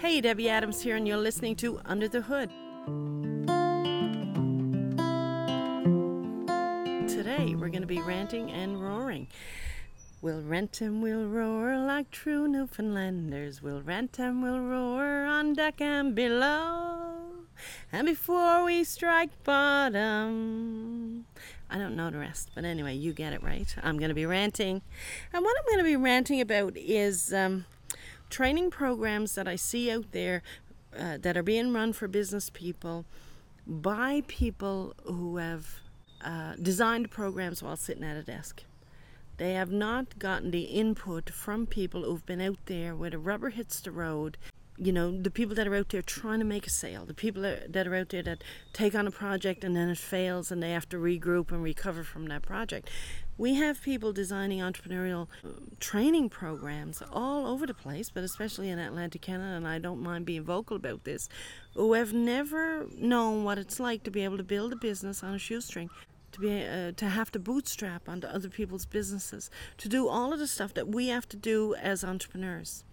Hey, 0.00 0.22
Debbie 0.22 0.48
Adams 0.48 0.80
here, 0.80 0.96
and 0.96 1.06
you're 1.06 1.18
listening 1.18 1.56
to 1.56 1.78
Under 1.84 2.08
the 2.08 2.22
Hood. 2.22 2.48
Today, 7.06 7.54
we're 7.54 7.68
going 7.68 7.82
to 7.82 7.86
be 7.86 8.00
ranting 8.00 8.50
and 8.50 8.82
roaring. 8.82 9.28
We'll 10.22 10.40
rant 10.40 10.80
and 10.80 11.02
we'll 11.02 11.26
roar 11.26 11.76
like 11.76 12.10
true 12.10 12.48
Newfoundlanders. 12.48 13.60
We'll 13.60 13.82
rant 13.82 14.18
and 14.18 14.42
we'll 14.42 14.60
roar 14.60 15.26
on 15.26 15.52
deck 15.52 15.82
and 15.82 16.14
below. 16.14 17.16
And 17.92 18.06
before 18.06 18.64
we 18.64 18.84
strike 18.84 19.44
bottom, 19.44 21.26
I 21.68 21.76
don't 21.76 21.94
know 21.94 22.08
the 22.08 22.20
rest, 22.20 22.52
but 22.54 22.64
anyway, 22.64 22.94
you 22.94 23.12
get 23.12 23.34
it 23.34 23.42
right. 23.42 23.76
I'm 23.82 23.98
going 23.98 24.08
to 24.08 24.14
be 24.14 24.24
ranting. 24.24 24.80
And 25.30 25.44
what 25.44 25.54
I'm 25.58 25.66
going 25.66 25.84
to 25.84 25.84
be 25.84 25.96
ranting 25.96 26.40
about 26.40 26.74
is 26.78 27.34
um, 27.34 27.66
training 28.30 28.70
programs 28.70 29.34
that 29.34 29.46
I 29.46 29.56
see 29.56 29.90
out 29.90 30.12
there 30.12 30.42
uh, 30.98 31.18
that 31.18 31.36
are 31.36 31.42
being 31.42 31.72
run 31.72 31.92
for 31.92 32.08
business 32.08 32.50
people 32.50 33.04
by 33.66 34.22
people 34.26 34.94
who 35.04 35.36
have 35.36 35.80
uh, 36.24 36.54
designed 36.60 37.10
programs 37.10 37.62
while 37.62 37.76
sitting 37.76 38.04
at 38.04 38.16
a 38.16 38.22
desk. 38.22 38.64
They 39.36 39.54
have 39.54 39.70
not 39.70 40.18
gotten 40.18 40.50
the 40.50 40.64
input 40.64 41.30
from 41.30 41.66
people 41.66 42.02
who've 42.02 42.26
been 42.26 42.40
out 42.40 42.58
there 42.66 42.94
where 42.94 43.10
the 43.10 43.18
rubber 43.18 43.50
hits 43.50 43.80
the 43.80 43.90
road. 43.90 44.36
You 44.82 44.92
know, 44.92 45.20
the 45.20 45.30
people 45.30 45.54
that 45.56 45.68
are 45.68 45.74
out 45.74 45.90
there 45.90 46.00
trying 46.00 46.38
to 46.38 46.44
make 46.46 46.66
a 46.66 46.70
sale, 46.70 47.04
the 47.04 47.12
people 47.12 47.42
that 47.42 47.86
are 47.86 47.94
out 47.94 48.08
there 48.08 48.22
that 48.22 48.42
take 48.72 48.94
on 48.94 49.06
a 49.06 49.10
project 49.10 49.62
and 49.62 49.76
then 49.76 49.90
it 49.90 49.98
fails 49.98 50.50
and 50.50 50.62
they 50.62 50.70
have 50.70 50.88
to 50.88 50.96
regroup 50.96 51.52
and 51.52 51.62
recover 51.62 52.02
from 52.02 52.28
that 52.28 52.42
project. 52.42 52.88
We 53.36 53.54
have 53.54 53.82
people 53.82 54.12
designing 54.12 54.60
entrepreneurial 54.60 55.28
uh, 55.44 55.48
training 55.80 56.30
programs 56.30 57.02
all 57.12 57.46
over 57.46 57.66
the 57.66 57.74
place, 57.74 58.10
but 58.10 58.24
especially 58.24 58.68
in 58.70 58.78
Atlantic 58.78 59.22
Canada, 59.22 59.56
and 59.56 59.68
I 59.68 59.78
don't 59.78 60.02
mind 60.02 60.24
being 60.26 60.44
vocal 60.44 60.76
about 60.76 61.04
this, 61.04 61.28
who 61.74 61.92
have 61.94 62.12
never 62.12 62.86
known 62.96 63.44
what 63.44 63.58
it's 63.58 63.80
like 63.80 64.02
to 64.04 64.10
be 64.10 64.24
able 64.24 64.36
to 64.36 64.44
build 64.44 64.72
a 64.72 64.76
business 64.76 65.22
on 65.22 65.34
a 65.34 65.38
shoestring 65.38 65.90
to 66.32 66.40
be 66.40 66.64
uh, 66.64 66.92
to 66.92 67.06
have 67.06 67.30
to 67.32 67.38
bootstrap 67.38 68.08
onto 68.08 68.26
other 68.26 68.48
people's 68.48 68.86
businesses, 68.86 69.50
to 69.78 69.88
do 69.88 70.08
all 70.08 70.32
of 70.32 70.38
the 70.38 70.46
stuff 70.46 70.74
that 70.74 70.88
we 70.88 71.08
have 71.08 71.28
to 71.28 71.36
do 71.36 71.74
as 71.74 72.04
entrepreneurs. 72.04 72.84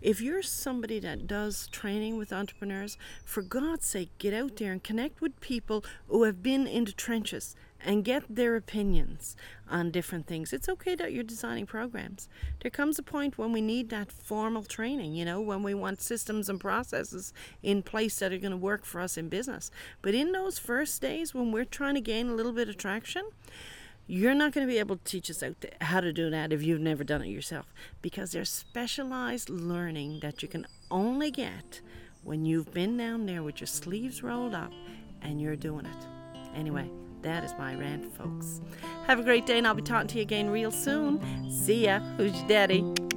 If 0.00 0.20
you're 0.20 0.42
somebody 0.42 0.98
that 1.00 1.26
does 1.26 1.68
training 1.68 2.16
with 2.16 2.32
entrepreneurs, 2.32 2.96
for 3.24 3.42
God's 3.42 3.86
sake, 3.86 4.10
get 4.18 4.34
out 4.34 4.56
there 4.56 4.72
and 4.72 4.82
connect 4.82 5.20
with 5.20 5.40
people 5.40 5.84
who 6.08 6.24
have 6.24 6.42
been 6.42 6.66
in 6.66 6.84
the 6.84 6.92
trenches 6.92 7.56
and 7.84 8.04
get 8.04 8.24
their 8.28 8.56
opinions 8.56 9.36
on 9.68 9.90
different 9.90 10.26
things. 10.26 10.52
It's 10.52 10.68
okay 10.68 10.94
that 10.96 11.12
you're 11.12 11.22
designing 11.22 11.66
programs. 11.66 12.28
There 12.60 12.70
comes 12.70 12.98
a 12.98 13.02
point 13.02 13.38
when 13.38 13.52
we 13.52 13.60
need 13.60 13.88
that 13.90 14.12
formal 14.12 14.64
training, 14.64 15.14
you 15.14 15.24
know, 15.24 15.40
when 15.40 15.62
we 15.62 15.74
want 15.74 16.02
systems 16.02 16.48
and 16.48 16.60
processes 16.60 17.32
in 17.62 17.82
place 17.82 18.18
that 18.18 18.32
are 18.32 18.38
going 18.38 18.50
to 18.50 18.56
work 18.56 18.84
for 18.84 19.00
us 19.00 19.16
in 19.16 19.28
business. 19.28 19.70
But 20.02 20.14
in 20.14 20.32
those 20.32 20.58
first 20.58 21.00
days 21.00 21.34
when 21.34 21.52
we're 21.52 21.64
trying 21.64 21.94
to 21.94 22.00
gain 22.00 22.28
a 22.28 22.34
little 22.34 22.52
bit 22.52 22.68
of 22.68 22.76
traction, 22.76 23.22
you're 24.10 24.34
not 24.34 24.52
going 24.52 24.66
to 24.66 24.72
be 24.72 24.80
able 24.80 24.96
to 24.96 25.04
teach 25.04 25.30
us 25.30 25.40
how 25.82 26.00
to 26.00 26.12
do 26.12 26.30
that 26.30 26.52
if 26.52 26.64
you've 26.64 26.80
never 26.80 27.04
done 27.04 27.22
it 27.22 27.28
yourself 27.28 27.72
because 28.02 28.32
there's 28.32 28.50
specialized 28.50 29.48
learning 29.48 30.18
that 30.20 30.42
you 30.42 30.48
can 30.48 30.66
only 30.90 31.30
get 31.30 31.80
when 32.24 32.44
you've 32.44 32.74
been 32.74 32.96
down 32.96 33.26
there 33.26 33.40
with 33.40 33.60
your 33.60 33.68
sleeves 33.68 34.20
rolled 34.20 34.52
up 34.52 34.72
and 35.22 35.40
you're 35.40 35.54
doing 35.54 35.86
it. 35.86 36.06
Anyway, 36.56 36.90
that 37.22 37.44
is 37.44 37.54
my 37.56 37.76
rant, 37.76 38.12
folks. 38.16 38.60
Have 39.06 39.20
a 39.20 39.22
great 39.22 39.46
day, 39.46 39.58
and 39.58 39.66
I'll 39.66 39.74
be 39.74 39.82
talking 39.82 40.08
to 40.08 40.16
you 40.16 40.22
again 40.22 40.50
real 40.50 40.72
soon. 40.72 41.48
See 41.48 41.84
ya. 41.84 42.00
Who's 42.16 42.36
your 42.36 42.48
daddy? 42.48 43.09